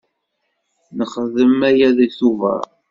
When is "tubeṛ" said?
2.17-2.61